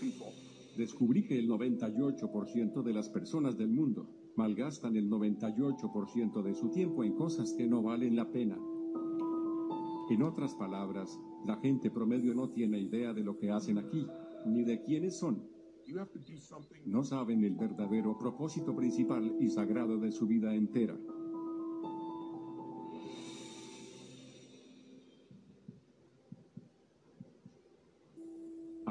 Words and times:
People. 0.00 0.32
Descubrí 0.76 1.24
que 1.24 1.38
el 1.38 1.48
98% 1.48 2.82
de 2.82 2.92
las 2.92 3.08
personas 3.08 3.58
del 3.58 3.68
mundo 3.68 4.08
malgastan 4.36 4.96
el 4.96 5.10
98% 5.10 6.42
de 6.42 6.54
su 6.54 6.70
tiempo 6.70 7.02
en 7.02 7.14
cosas 7.14 7.52
que 7.52 7.66
no 7.66 7.82
valen 7.82 8.14
la 8.14 8.30
pena. 8.30 8.56
En 10.10 10.22
otras 10.22 10.54
palabras, 10.54 11.18
la 11.44 11.56
gente 11.56 11.90
promedio 11.90 12.32
no 12.32 12.50
tiene 12.50 12.78
idea 12.78 13.12
de 13.12 13.24
lo 13.24 13.36
que 13.36 13.50
hacen 13.50 13.78
aquí, 13.78 14.06
ni 14.46 14.64
de 14.64 14.80
quiénes 14.80 15.18
son. 15.18 15.42
No 16.86 17.02
saben 17.02 17.44
el 17.44 17.56
verdadero 17.56 18.16
propósito 18.16 18.74
principal 18.76 19.36
y 19.40 19.48
sagrado 19.48 19.98
de 19.98 20.12
su 20.12 20.26
vida 20.26 20.54
entera. 20.54 20.96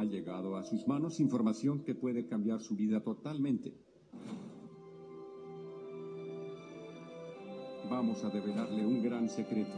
Llegado 0.10 0.56
a 0.56 0.64
sus 0.64 0.88
manos 0.88 1.20
información 1.20 1.84
que 1.84 1.96
puede 1.96 2.28
cambiar 2.28 2.62
su 2.62 2.76
vida 2.76 3.02
totalmente. 3.02 3.74
Vamos 7.90 8.24
a 8.24 8.30
develarle 8.30 8.86
un 8.86 9.02
gran 9.02 9.30
secreto. 9.30 9.74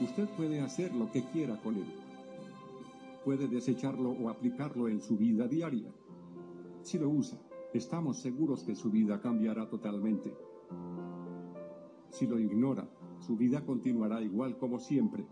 Usted 0.00 0.28
puede 0.36 0.60
hacer 0.60 0.94
lo 0.94 1.10
que 1.10 1.24
quiera 1.24 1.60
con 1.60 1.76
él. 1.76 1.86
Puede 3.24 3.48
desecharlo 3.48 4.10
o 4.10 4.30
aplicarlo 4.30 4.88
en 4.88 5.00
su 5.00 5.16
vida 5.16 5.48
diaria. 5.48 5.92
Si 6.82 6.98
lo 6.98 7.08
usa, 7.08 7.38
estamos 7.74 8.20
seguros 8.20 8.62
que 8.62 8.76
su 8.76 8.90
vida 8.90 9.20
cambiará 9.20 9.68
totalmente. 9.68 10.32
Si 12.10 12.26
lo 12.26 12.38
ignora, 12.38 12.88
su 13.20 13.36
vida 13.36 13.64
continuará 13.64 14.22
igual 14.22 14.56
como 14.56 14.78
siempre. 14.78 15.26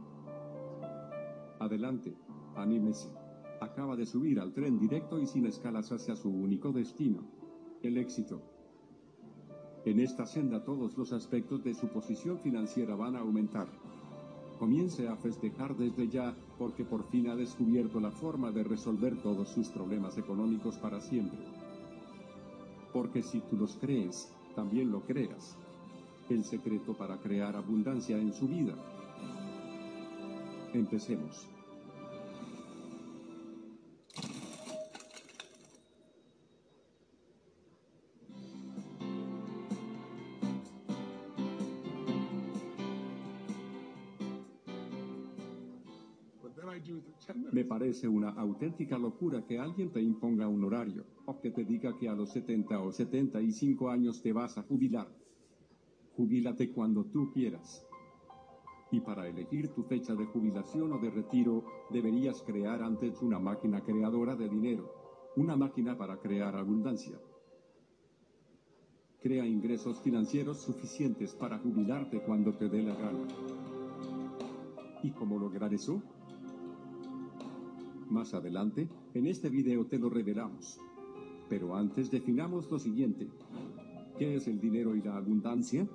Adelante, 1.60 2.14
anímese. 2.56 3.25
Acaba 3.60 3.96
de 3.96 4.06
subir 4.06 4.38
al 4.38 4.52
tren 4.52 4.78
directo 4.78 5.18
y 5.18 5.26
sin 5.26 5.46
escalas 5.46 5.90
hacia 5.90 6.14
su 6.14 6.30
único 6.30 6.72
destino, 6.72 7.22
el 7.82 7.96
éxito. 7.96 8.42
En 9.86 10.00
esta 10.00 10.26
senda 10.26 10.64
todos 10.64 10.98
los 10.98 11.12
aspectos 11.12 11.62
de 11.62 11.72
su 11.72 11.88
posición 11.88 12.38
financiera 12.40 12.96
van 12.96 13.16
a 13.16 13.20
aumentar. 13.20 13.68
Comience 14.58 15.06
a 15.06 15.16
festejar 15.16 15.76
desde 15.76 16.08
ya 16.08 16.34
porque 16.58 16.84
por 16.84 17.04
fin 17.04 17.28
ha 17.28 17.36
descubierto 17.36 18.00
la 18.00 18.10
forma 18.10 18.50
de 18.50 18.64
resolver 18.64 19.16
todos 19.22 19.48
sus 19.48 19.68
problemas 19.68 20.18
económicos 20.18 20.76
para 20.78 21.00
siempre. 21.00 21.38
Porque 22.92 23.22
si 23.22 23.40
tú 23.40 23.56
los 23.56 23.76
crees, 23.76 24.32
también 24.54 24.90
lo 24.90 25.02
creas. 25.02 25.56
El 26.28 26.44
secreto 26.44 26.94
para 26.94 27.18
crear 27.18 27.54
abundancia 27.54 28.18
en 28.18 28.32
su 28.32 28.48
vida. 28.48 28.74
Empecemos. 30.72 31.55
Me 47.52 47.64
parece 47.64 48.08
una 48.08 48.30
auténtica 48.30 48.98
locura 48.98 49.44
que 49.44 49.58
alguien 49.58 49.90
te 49.90 50.00
imponga 50.00 50.48
un 50.48 50.64
horario 50.64 51.04
o 51.26 51.40
que 51.40 51.50
te 51.50 51.64
diga 51.64 51.96
que 51.98 52.08
a 52.08 52.14
los 52.14 52.30
70 52.30 52.80
o 52.80 52.92
75 52.92 53.88
años 53.90 54.22
te 54.22 54.32
vas 54.32 54.58
a 54.58 54.62
jubilar. 54.62 55.08
Jubílate 56.16 56.72
cuando 56.72 57.04
tú 57.04 57.30
quieras. 57.32 57.84
Y 58.90 59.00
para 59.00 59.28
elegir 59.28 59.68
tu 59.74 59.82
fecha 59.82 60.14
de 60.14 60.26
jubilación 60.26 60.92
o 60.92 60.98
de 60.98 61.10
retiro, 61.10 61.64
deberías 61.90 62.42
crear 62.42 62.82
antes 62.82 63.20
una 63.20 63.38
máquina 63.38 63.82
creadora 63.82 64.36
de 64.36 64.48
dinero, 64.48 64.92
una 65.36 65.56
máquina 65.56 65.98
para 65.98 66.18
crear 66.18 66.54
abundancia. 66.54 67.18
Crea 69.20 69.44
ingresos 69.44 70.00
financieros 70.02 70.58
suficientes 70.58 71.34
para 71.34 71.58
jubilarte 71.58 72.20
cuando 72.20 72.54
te 72.54 72.68
dé 72.68 72.82
la 72.82 72.94
gana. 72.94 73.26
¿Y 75.02 75.10
cómo 75.10 75.38
lograr 75.38 75.74
eso? 75.74 76.00
Más 78.10 78.34
adelante, 78.34 78.88
en 79.14 79.26
este 79.26 79.50
video 79.50 79.86
te 79.86 79.98
lo 79.98 80.08
revelamos. 80.08 80.78
Pero 81.48 81.74
antes 81.74 82.10
definamos 82.10 82.70
lo 82.70 82.78
siguiente. 82.78 83.28
¿Qué 84.18 84.36
es 84.36 84.46
el 84.46 84.60
dinero 84.60 84.94
y 84.94 85.02
la 85.02 85.16
abundancia? 85.16 85.86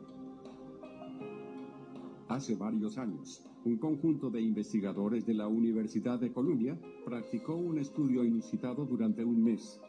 Hace 2.27 2.55
varios 2.55 2.97
años, 2.97 3.45
un 3.63 3.77
conjunto 3.77 4.29
de 4.29 4.41
investigadores 4.41 5.25
de 5.25 5.33
la 5.33 5.47
Universidad 5.47 6.19
de 6.19 6.31
Columbia 6.31 6.79
practicó 7.05 7.55
un 7.55 7.77
estudio 7.77 8.23
inusitado 8.23 8.85
durante 8.85 9.23
un 9.23 9.43
mes. 9.43 9.79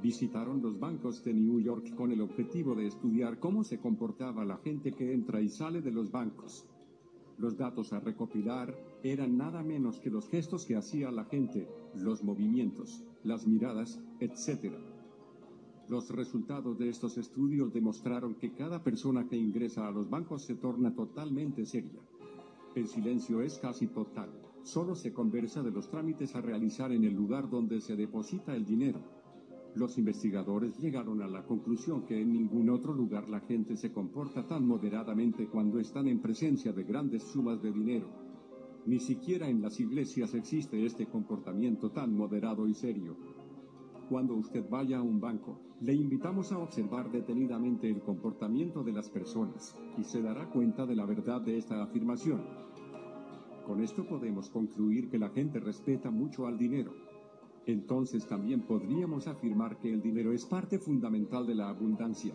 Visitaron 0.00 0.62
los 0.62 0.78
bancos 0.78 1.24
de 1.24 1.34
New 1.34 1.60
York 1.60 1.94
con 1.96 2.12
el 2.12 2.20
objetivo 2.20 2.76
de 2.76 2.86
estudiar 2.86 3.40
cómo 3.40 3.64
se 3.64 3.78
comportaba 3.78 4.44
la 4.44 4.58
gente 4.58 4.92
que 4.92 5.12
entra 5.12 5.40
y 5.40 5.48
sale 5.48 5.82
de 5.82 5.90
los 5.90 6.10
bancos. 6.12 6.66
Los 7.38 7.56
datos 7.56 7.92
a 7.92 8.00
recopilar 8.00 8.74
eran 9.04 9.36
nada 9.36 9.62
menos 9.62 10.00
que 10.00 10.10
los 10.10 10.28
gestos 10.28 10.66
que 10.66 10.74
hacía 10.74 11.12
la 11.12 11.24
gente, 11.24 11.68
los 11.94 12.24
movimientos, 12.24 13.04
las 13.22 13.46
miradas, 13.46 14.00
etc. 14.18 14.74
Los 15.88 16.10
resultados 16.10 16.78
de 16.78 16.88
estos 16.88 17.16
estudios 17.16 17.72
demostraron 17.72 18.34
que 18.34 18.52
cada 18.52 18.82
persona 18.82 19.28
que 19.28 19.36
ingresa 19.36 19.86
a 19.86 19.92
los 19.92 20.10
bancos 20.10 20.42
se 20.42 20.56
torna 20.56 20.94
totalmente 20.94 21.64
seria. 21.64 22.00
El 22.74 22.88
silencio 22.88 23.40
es 23.40 23.58
casi 23.58 23.86
total. 23.86 24.30
Solo 24.64 24.96
se 24.96 25.12
conversa 25.12 25.62
de 25.62 25.70
los 25.70 25.88
trámites 25.88 26.34
a 26.34 26.40
realizar 26.40 26.90
en 26.92 27.04
el 27.04 27.14
lugar 27.14 27.48
donde 27.48 27.80
se 27.80 27.94
deposita 27.94 28.54
el 28.54 28.66
dinero. 28.66 29.00
Los 29.78 29.96
investigadores 29.96 30.76
llegaron 30.80 31.22
a 31.22 31.28
la 31.28 31.44
conclusión 31.44 32.02
que 32.02 32.20
en 32.20 32.32
ningún 32.32 32.68
otro 32.68 32.92
lugar 32.92 33.28
la 33.28 33.38
gente 33.38 33.76
se 33.76 33.92
comporta 33.92 34.44
tan 34.44 34.66
moderadamente 34.66 35.46
cuando 35.46 35.78
están 35.78 36.08
en 36.08 36.20
presencia 36.20 36.72
de 36.72 36.82
grandes 36.82 37.22
sumas 37.22 37.62
de 37.62 37.70
dinero. 37.70 38.08
Ni 38.86 38.98
siquiera 38.98 39.48
en 39.48 39.62
las 39.62 39.78
iglesias 39.78 40.34
existe 40.34 40.84
este 40.84 41.06
comportamiento 41.06 41.92
tan 41.92 42.12
moderado 42.12 42.66
y 42.66 42.74
serio. 42.74 43.16
Cuando 44.08 44.34
usted 44.34 44.68
vaya 44.68 44.98
a 44.98 45.02
un 45.02 45.20
banco, 45.20 45.60
le 45.80 45.94
invitamos 45.94 46.50
a 46.50 46.58
observar 46.58 47.12
detenidamente 47.12 47.88
el 47.88 48.00
comportamiento 48.00 48.82
de 48.82 48.94
las 48.94 49.08
personas 49.08 49.76
y 49.96 50.02
se 50.02 50.20
dará 50.20 50.50
cuenta 50.50 50.86
de 50.86 50.96
la 50.96 51.06
verdad 51.06 51.40
de 51.40 51.56
esta 51.56 51.84
afirmación. 51.84 52.42
Con 53.64 53.80
esto 53.80 54.04
podemos 54.04 54.50
concluir 54.50 55.08
que 55.08 55.20
la 55.20 55.28
gente 55.28 55.60
respeta 55.60 56.10
mucho 56.10 56.48
al 56.48 56.58
dinero. 56.58 57.07
Entonces 57.68 58.26
también 58.26 58.62
podríamos 58.62 59.26
afirmar 59.26 59.78
que 59.78 59.92
el 59.92 60.00
dinero 60.00 60.32
es 60.32 60.46
parte 60.46 60.78
fundamental 60.78 61.46
de 61.46 61.54
la 61.54 61.68
abundancia. 61.68 62.32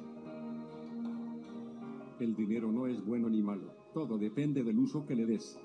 El 2.19 2.35
dinero 2.35 2.71
no 2.71 2.85
es 2.85 3.03
bueno 3.03 3.31
ni 3.31 3.41
malo, 3.41 3.73
todo 3.95 4.19
depende 4.19 4.63
del 4.63 4.77
uso 4.77 5.07
que 5.07 5.16
le 5.16 5.25
des. 5.25 5.59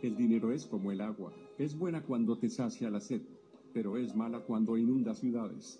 El 0.00 0.16
dinero 0.16 0.50
es 0.50 0.66
como 0.66 0.92
el 0.92 1.02
agua, 1.02 1.30
es 1.58 1.76
buena 1.76 2.02
cuando 2.02 2.38
te 2.38 2.48
sacia 2.48 2.88
la 2.88 3.00
sed, 3.00 3.20
pero 3.74 3.98
es 3.98 4.16
mala 4.16 4.40
cuando 4.46 4.78
inunda 4.78 5.14
ciudades. 5.14 5.78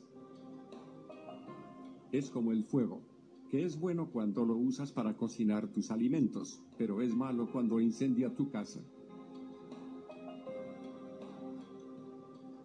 Es 2.13 2.29
como 2.29 2.53
el 2.53 2.65
fuego, 2.65 3.01
que 3.49 3.65
es 3.65 3.81
bueno 3.81 4.11
cuando 4.11 4.45
lo 4.45 4.59
usas 4.59 4.93
para 4.93 5.17
cocinar 5.17 5.69
tus 5.69 5.91
alimentos, 5.91 6.61
pero 6.77 7.01
es 7.01 7.17
malo 7.17 7.51
cuando 7.51 7.81
incendia 7.81 8.35
tu 8.35 8.51
casa. 8.51 8.83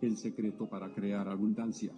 El 0.05 0.17
secreto 0.17 0.69
para 0.69 0.93
crear 0.93 1.27
abundancia. 1.27 1.91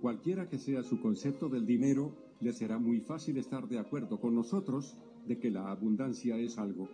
Cualquiera 0.00 0.48
que 0.48 0.56
sea 0.56 0.84
su 0.84 1.00
concepto 1.00 1.48
del 1.48 1.66
dinero, 1.66 2.12
le 2.40 2.52
será 2.52 2.78
muy 2.78 3.00
fácil 3.00 3.38
estar 3.38 3.66
de 3.66 3.80
acuerdo 3.80 4.20
con 4.20 4.36
nosotros 4.36 4.96
de 5.26 5.36
que 5.40 5.50
la 5.50 5.68
abundancia 5.68 6.38
es 6.38 6.58
algo. 6.58 6.88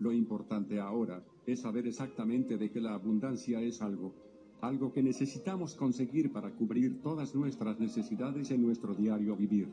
Lo 0.00 0.10
importante 0.10 0.80
ahora 0.80 1.22
es 1.44 1.60
saber 1.60 1.86
exactamente 1.86 2.56
de 2.56 2.70
que 2.70 2.80
la 2.80 2.94
abundancia 2.94 3.60
es 3.60 3.82
algo, 3.82 4.14
algo 4.62 4.90
que 4.90 5.02
necesitamos 5.02 5.74
conseguir 5.74 6.32
para 6.32 6.50
cubrir 6.50 7.02
todas 7.02 7.34
nuestras 7.34 7.78
necesidades 7.78 8.50
en 8.50 8.62
nuestro 8.62 8.94
diario 8.94 9.36
vivir. 9.36 9.68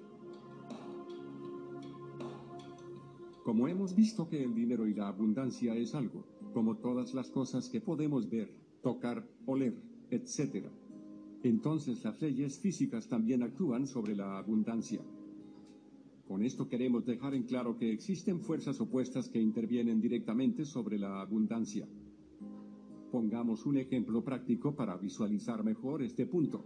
Como 3.52 3.68
hemos 3.68 3.94
visto 3.94 4.30
que 4.30 4.42
el 4.42 4.56
dinero 4.56 4.88
y 4.88 4.94
la 4.94 5.10
abundancia 5.10 5.76
es 5.76 5.94
algo, 5.94 6.24
como 6.54 6.78
todas 6.78 7.14
las 7.14 7.30
cosas 7.30 7.68
que 7.68 7.82
podemos 7.82 8.30
ver, 8.30 8.50
tocar, 8.82 9.28
oler, 9.46 9.76
etc. 10.10 10.68
Entonces 11.44 12.02
las 12.02 12.22
leyes 12.22 12.60
físicas 12.60 13.10
también 13.10 13.44
actúan 13.44 13.88
sobre 13.88 14.16
la 14.16 14.38
abundancia. 14.38 15.02
Con 16.30 16.44
esto 16.44 16.70
queremos 16.70 17.06
dejar 17.06 17.36
en 17.36 17.44
claro 17.44 17.78
que 17.78 17.92
existen 17.92 18.40
fuerzas 18.40 18.80
opuestas 18.80 19.28
que 19.28 19.42
intervienen 19.42 20.00
directamente 20.00 20.64
sobre 20.64 20.98
la 20.98 21.20
abundancia. 21.20 21.86
Pongamos 23.12 23.66
un 23.66 23.80
ejemplo 23.80 24.24
práctico 24.24 24.74
para 24.78 24.96
visualizar 24.96 25.62
mejor 25.62 26.04
este 26.04 26.26
punto. 26.26 26.64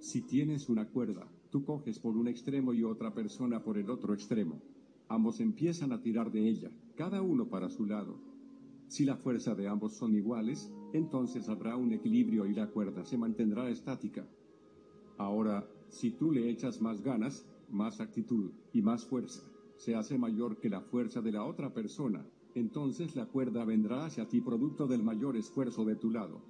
Si 0.00 0.22
tienes 0.22 0.68
una 0.68 0.88
cuerda, 0.88 1.30
tú 1.50 1.64
coges 1.64 2.00
por 2.00 2.16
un 2.16 2.26
extremo 2.26 2.74
y 2.74 2.82
otra 2.82 3.14
persona 3.14 3.62
por 3.62 3.78
el 3.78 3.88
otro 3.88 4.14
extremo. 4.14 4.60
Ambos 5.08 5.40
empiezan 5.40 5.92
a 5.92 6.00
tirar 6.00 6.30
de 6.30 6.48
ella, 6.48 6.70
cada 6.96 7.22
uno 7.22 7.48
para 7.48 7.68
su 7.68 7.86
lado. 7.86 8.18
Si 8.88 9.04
la 9.04 9.16
fuerza 9.16 9.54
de 9.54 9.68
ambos 9.68 9.94
son 9.94 10.14
iguales, 10.14 10.72
entonces 10.92 11.48
habrá 11.48 11.76
un 11.76 11.92
equilibrio 11.92 12.46
y 12.46 12.54
la 12.54 12.68
cuerda 12.68 13.04
se 13.04 13.18
mantendrá 13.18 13.68
estática. 13.68 14.26
Ahora, 15.16 15.68
si 15.88 16.10
tú 16.10 16.32
le 16.32 16.48
echas 16.50 16.80
más 16.80 17.02
ganas, 17.02 17.46
más 17.70 18.00
actitud 18.00 18.52
y 18.72 18.82
más 18.82 19.04
fuerza, 19.04 19.42
se 19.76 19.94
hace 19.94 20.18
mayor 20.18 20.58
que 20.58 20.70
la 20.70 20.80
fuerza 20.80 21.20
de 21.20 21.32
la 21.32 21.44
otra 21.44 21.72
persona, 21.72 22.26
entonces 22.54 23.14
la 23.14 23.26
cuerda 23.26 23.64
vendrá 23.64 24.06
hacia 24.06 24.28
ti 24.28 24.40
producto 24.40 24.86
del 24.86 25.02
mayor 25.02 25.36
esfuerzo 25.36 25.84
de 25.84 25.96
tu 25.96 26.10
lado. 26.10 26.40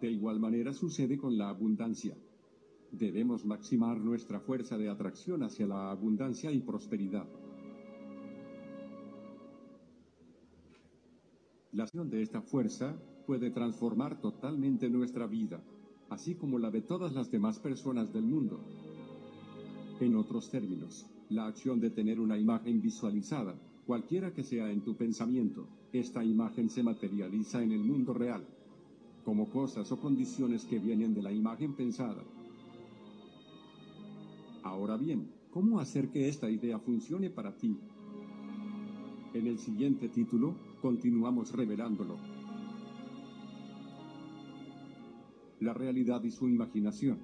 De 0.00 0.10
igual 0.10 0.40
manera 0.40 0.72
sucede 0.72 1.16
con 1.18 1.38
la 1.38 1.48
abundancia. 1.48 2.16
Debemos 2.92 3.46
maximar 3.46 3.98
nuestra 3.98 4.38
fuerza 4.38 4.76
de 4.76 4.90
atracción 4.90 5.42
hacia 5.42 5.66
la 5.66 5.90
abundancia 5.90 6.52
y 6.52 6.60
prosperidad. 6.60 7.26
La 11.72 11.84
acción 11.84 12.10
de 12.10 12.20
esta 12.20 12.42
fuerza 12.42 12.94
puede 13.26 13.50
transformar 13.50 14.20
totalmente 14.20 14.90
nuestra 14.90 15.26
vida, 15.26 15.62
así 16.10 16.34
como 16.34 16.58
la 16.58 16.70
de 16.70 16.82
todas 16.82 17.14
las 17.14 17.30
demás 17.30 17.58
personas 17.58 18.12
del 18.12 18.24
mundo. 18.24 18.60
En 19.98 20.14
otros 20.14 20.50
términos, 20.50 21.06
la 21.30 21.46
acción 21.46 21.80
de 21.80 21.88
tener 21.88 22.20
una 22.20 22.38
imagen 22.38 22.82
visualizada, 22.82 23.54
cualquiera 23.86 24.34
que 24.34 24.44
sea 24.44 24.70
en 24.70 24.82
tu 24.82 24.96
pensamiento, 24.96 25.66
esta 25.94 26.22
imagen 26.22 26.68
se 26.68 26.82
materializa 26.82 27.62
en 27.62 27.72
el 27.72 27.80
mundo 27.84 28.12
real, 28.12 28.46
como 29.24 29.48
cosas 29.48 29.90
o 29.92 29.98
condiciones 29.98 30.66
que 30.66 30.78
vienen 30.78 31.14
de 31.14 31.22
la 31.22 31.32
imagen 31.32 31.72
pensada. 31.74 32.22
Ahora 34.62 34.96
bien, 34.96 35.28
¿cómo 35.50 35.80
hacer 35.80 36.10
que 36.10 36.28
esta 36.28 36.48
idea 36.48 36.78
funcione 36.78 37.30
para 37.30 37.56
ti? 37.56 37.76
En 39.34 39.46
el 39.46 39.58
siguiente 39.58 40.08
título, 40.08 40.54
continuamos 40.80 41.52
revelándolo. 41.52 42.16
La 45.60 45.74
realidad 45.74 46.22
y 46.22 46.30
su 46.30 46.48
imaginación. 46.48 47.18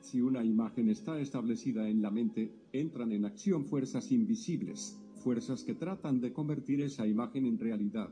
Si 0.00 0.22
una 0.22 0.42
imagen 0.42 0.88
está 0.88 1.20
establecida 1.20 1.86
en 1.86 2.00
la 2.00 2.10
mente, 2.10 2.50
entran 2.72 3.12
en 3.12 3.26
acción 3.26 3.66
fuerzas 3.66 4.10
invisibles, 4.10 4.98
fuerzas 5.16 5.64
que 5.64 5.74
tratan 5.74 6.20
de 6.20 6.32
convertir 6.32 6.80
esa 6.80 7.06
imagen 7.06 7.44
en 7.44 7.58
realidad. 7.58 8.08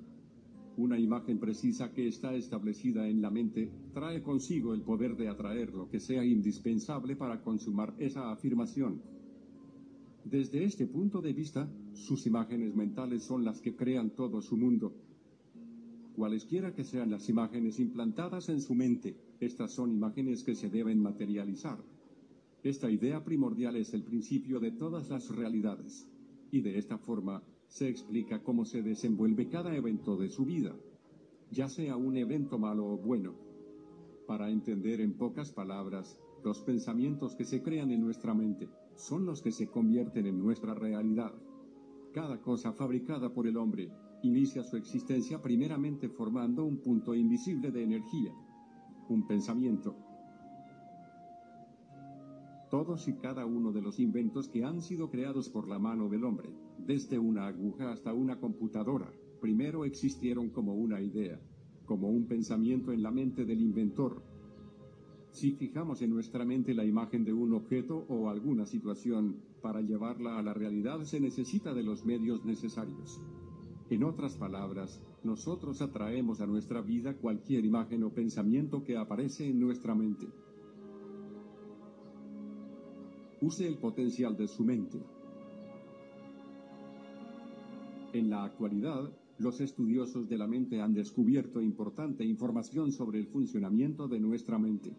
Una 0.77 0.99
imagen 0.99 1.39
precisa 1.39 1.91
que 1.93 2.07
está 2.07 2.35
establecida 2.35 3.09
en 3.09 3.23
la 3.23 3.31
mente 3.31 3.71
trae 3.95 4.23
consigo 4.23 4.75
el 4.75 4.83
poder 4.83 5.17
de 5.17 5.29
atraer 5.29 5.73
lo 5.73 5.89
que 5.89 6.01
sea 6.01 6.23
indispensable 6.23 7.17
para 7.17 7.41
consumar 7.41 7.95
esa 7.99 8.31
afirmación. 8.31 9.01
Desde 10.23 10.65
este 10.65 10.87
punto 10.87 11.23
de 11.23 11.33
vista, 11.33 11.67
sus 11.95 12.27
imágenes 12.27 12.75
mentales 12.75 13.23
son 13.23 13.43
las 13.43 13.61
que 13.63 13.75
crean 13.75 14.11
todo 14.11 14.43
su 14.43 14.59
mundo. 14.59 14.93
Cualesquiera 16.15 16.75
que 16.75 16.85
sean 16.85 17.11
las 17.11 17.29
imágenes 17.31 17.81
implantadas 17.81 18.51
en 18.51 18.61
su 18.61 18.75
mente, 18.75 19.17
estas 19.41 19.73
son 19.73 19.93
imágenes 19.93 20.45
que 20.45 20.55
se 20.55 20.69
deben 20.69 21.01
materializar. 21.01 21.79
Esta 22.63 22.91
idea 22.91 23.25
primordial 23.25 23.77
es 23.77 23.95
el 23.95 24.03
principio 24.03 24.61
de 24.61 24.73
todas 24.73 25.09
las 25.09 25.35
realidades, 25.35 26.07
y 26.51 26.61
de 26.61 26.79
esta 26.79 26.99
forma 26.99 27.43
se 27.69 27.89
explica 27.89 28.43
cómo 28.43 28.65
se 28.65 28.83
desenvuelve 28.83 29.49
cada 29.49 29.75
evento 29.75 30.17
de 30.17 30.29
su 30.29 30.45
vida, 30.45 30.75
ya 31.51 31.69
sea 31.69 31.97
un 31.97 32.17
evento 32.17 32.59
malo 32.59 32.87
o 32.87 32.97
bueno. 32.97 33.35
Para 34.27 34.51
entender 34.51 35.01
en 35.01 35.17
pocas 35.17 35.53
palabras, 35.53 36.19
los 36.45 36.63
pensamientos 36.63 37.35
que 37.35 37.45
se 37.45 37.63
crean 37.63 37.91
en 37.91 38.01
nuestra 38.01 38.35
mente 38.35 38.69
son 38.95 39.27
los 39.27 39.43
que 39.43 39.53
se 39.53 39.69
convierten 39.69 40.27
en 40.27 40.39
nuestra 40.39 40.75
realidad. 40.75 41.33
Cada 42.13 42.41
cosa 42.41 42.73
fabricada 42.73 43.33
por 43.33 43.47
el 43.47 43.57
hombre 43.57 43.91
inicia 44.23 44.63
su 44.63 44.77
existencia 44.77 45.43
primeramente 45.43 46.09
formando 46.09 46.65
un 46.65 46.79
punto 46.79 47.15
invisible 47.15 47.71
de 47.71 47.83
energía, 47.83 48.33
un 49.09 49.27
pensamiento. 49.27 50.06
Todos 52.71 53.07
y 53.07 53.15
cada 53.15 53.47
uno 53.47 53.73
de 53.73 53.81
los 53.81 54.01
inventos 54.01 54.49
que 54.49 54.65
han 54.65 54.83
sido 54.83 55.09
creados 55.09 55.49
por 55.49 55.69
la 55.69 55.79
mano 55.79 56.09
del 56.09 56.25
hombre, 56.25 56.51
desde 56.79 57.19
una 57.19 57.47
aguja 57.47 57.93
hasta 57.93 58.13
una 58.13 58.41
computadora, 58.41 59.13
primero 59.41 59.85
existieron 59.85 60.51
como 60.51 60.75
una 60.75 61.01
idea, 61.01 61.41
como 61.85 62.09
un 62.09 62.27
pensamiento 62.27 62.93
en 62.93 63.03
la 63.03 63.13
mente 63.13 63.45
del 63.45 63.61
inventor. 63.61 64.23
Si 65.31 65.53
fijamos 65.53 66.03
en 66.03 66.11
nuestra 66.11 66.45
mente 66.45 66.75
la 66.75 66.85
imagen 66.85 67.25
de 67.25 67.33
un 67.33 67.55
objeto 67.55 68.05
o 68.09 68.29
alguna 68.29 68.67
situación, 68.67 69.37
para 69.63 69.81
llevarla 69.81 70.39
a 70.39 70.43
la 70.43 70.55
realidad 70.55 71.03
se 71.05 71.21
necesita 71.21 71.73
de 71.75 71.83
los 71.83 72.05
medios 72.05 72.45
necesarios. 72.45 73.21
En 73.91 74.03
otras 74.03 74.37
palabras, 74.37 75.01
nosotros 75.23 75.81
atraemos 75.83 76.41
a 76.41 76.47
nuestra 76.47 76.81
vida 76.81 77.15
cualquier 77.15 77.65
imagen 77.65 78.03
o 78.03 78.11
pensamiento 78.11 78.83
que 78.83 78.97
aparece 78.97 79.49
en 79.49 79.61
nuestra 79.61 79.95
mente. 79.95 80.27
Use 83.47 83.65
el 83.65 83.77
potencial 83.77 84.37
de 84.37 84.49
su 84.49 84.65
mente. 84.65 84.99
En 88.13 88.29
la 88.29 88.43
actualidad, 88.43 89.09
los 89.39 89.61
estudiosos 89.61 90.29
de 90.29 90.37
la 90.37 90.49
mente 90.49 90.81
han 90.81 90.93
descubierto 90.93 91.61
importante 91.61 92.25
información 92.25 92.91
sobre 92.91 93.21
el 93.21 93.29
funcionamiento 93.29 94.09
de 94.09 94.19
nuestra 94.19 94.59
mente. 94.59 94.91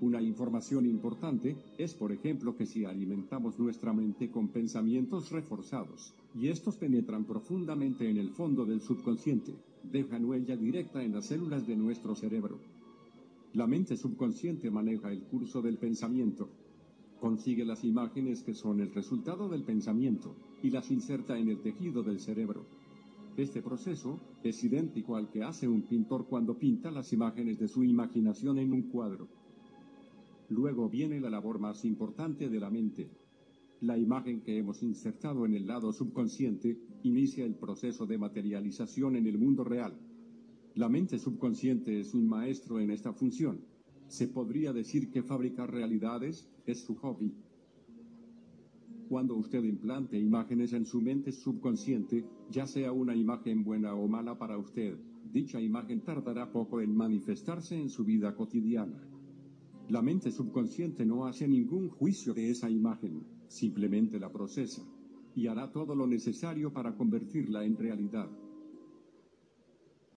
Una 0.00 0.22
información 0.22 0.86
importante 0.86 1.56
es, 1.78 1.94
por 1.94 2.12
ejemplo, 2.12 2.56
que 2.56 2.64
si 2.64 2.84
alimentamos 2.84 3.58
nuestra 3.58 3.92
mente 3.92 4.30
con 4.30 4.46
pensamientos 4.46 5.32
reforzados, 5.32 6.14
y 6.36 6.46
estos 6.46 6.76
penetran 6.76 7.24
profundamente 7.24 8.08
en 8.08 8.18
el 8.18 8.30
fondo 8.30 8.64
del 8.66 8.82
subconsciente, 8.82 9.52
dejan 9.82 10.26
huella 10.26 10.56
directa 10.56 11.02
en 11.02 11.12
las 11.12 11.26
células 11.26 11.66
de 11.66 11.74
nuestro 11.74 12.14
cerebro. 12.14 12.60
La 13.54 13.66
mente 13.66 13.96
subconsciente 13.96 14.70
maneja 14.70 15.10
el 15.10 15.24
curso 15.24 15.60
del 15.60 15.78
pensamiento, 15.78 16.48
consigue 17.20 17.64
las 17.64 17.84
imágenes 17.84 18.42
que 18.42 18.54
son 18.54 18.80
el 18.80 18.92
resultado 18.92 19.48
del 19.48 19.64
pensamiento 19.64 20.34
y 20.62 20.70
las 20.70 20.90
inserta 20.90 21.38
en 21.38 21.48
el 21.48 21.60
tejido 21.60 22.02
del 22.02 22.20
cerebro. 22.20 22.66
Este 23.36 23.62
proceso 23.62 24.18
es 24.42 24.62
idéntico 24.64 25.16
al 25.16 25.30
que 25.30 25.42
hace 25.42 25.68
un 25.68 25.82
pintor 25.82 26.26
cuando 26.26 26.58
pinta 26.58 26.90
las 26.90 27.12
imágenes 27.12 27.58
de 27.58 27.68
su 27.68 27.84
imaginación 27.84 28.58
en 28.58 28.72
un 28.72 28.82
cuadro. 28.82 29.28
Luego 30.48 30.88
viene 30.88 31.20
la 31.20 31.30
labor 31.30 31.58
más 31.58 31.84
importante 31.84 32.48
de 32.48 32.58
la 32.58 32.70
mente. 32.70 33.10
La 33.80 33.96
imagen 33.96 34.40
que 34.40 34.58
hemos 34.58 34.82
insertado 34.82 35.46
en 35.46 35.54
el 35.54 35.66
lado 35.66 35.92
subconsciente 35.92 36.78
inicia 37.04 37.44
el 37.44 37.54
proceso 37.54 38.06
de 38.06 38.18
materialización 38.18 39.14
en 39.14 39.26
el 39.26 39.38
mundo 39.38 39.62
real. 39.62 39.96
La 40.74 40.88
mente 40.88 41.18
subconsciente 41.18 42.00
es 42.00 42.14
un 42.14 42.28
maestro 42.28 42.80
en 42.80 42.90
esta 42.90 43.12
función. 43.12 43.60
Se 44.08 44.26
podría 44.26 44.72
decir 44.72 45.10
que 45.10 45.22
fabricar 45.22 45.72
realidades 45.72 46.48
es 46.66 46.80
su 46.80 46.96
hobby. 46.96 47.32
Cuando 49.08 49.36
usted 49.36 49.62
implante 49.64 50.18
imágenes 50.18 50.72
en 50.72 50.84
su 50.84 51.00
mente 51.00 51.32
subconsciente, 51.32 52.26
ya 52.50 52.66
sea 52.66 52.92
una 52.92 53.14
imagen 53.14 53.64
buena 53.64 53.94
o 53.94 54.08
mala 54.08 54.36
para 54.36 54.58
usted, 54.58 54.98
dicha 55.32 55.60
imagen 55.60 56.00
tardará 56.00 56.50
poco 56.50 56.80
en 56.80 56.94
manifestarse 56.94 57.80
en 57.80 57.88
su 57.88 58.04
vida 58.04 58.34
cotidiana. 58.34 59.02
La 59.88 60.02
mente 60.02 60.30
subconsciente 60.30 61.06
no 61.06 61.26
hace 61.26 61.48
ningún 61.48 61.88
juicio 61.88 62.34
de 62.34 62.50
esa 62.50 62.68
imagen, 62.68 63.22
simplemente 63.48 64.18
la 64.18 64.30
procesa 64.30 64.82
y 65.34 65.46
hará 65.46 65.70
todo 65.70 65.94
lo 65.94 66.06
necesario 66.06 66.72
para 66.72 66.96
convertirla 66.96 67.64
en 67.64 67.76
realidad. 67.76 68.28